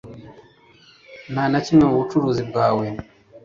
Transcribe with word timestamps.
nta 1.31 1.43
na 1.51 1.59
kimwe 1.65 1.83
mu 1.89 1.97
bucuruzi 2.01 2.41
bwawe 2.49 2.85